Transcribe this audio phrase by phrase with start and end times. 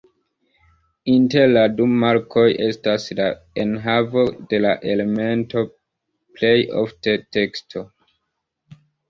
[1.15, 3.27] Inter la du markoj estas la
[3.65, 5.65] enhavo de la elemento,
[6.41, 7.87] plej ofte teksto.